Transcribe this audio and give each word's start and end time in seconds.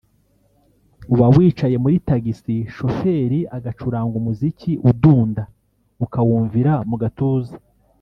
uba 1.13 1.27
wicaye 1.35 1.75
muri 1.83 1.95
tagisi 2.09 2.55
shoferi 2.75 3.39
agacuranga 3.57 4.15
umuziki 4.21 4.71
udunda 4.89 5.43
ukawumvira 6.05 6.73
mu 6.89 6.95
gatuza 7.03 7.55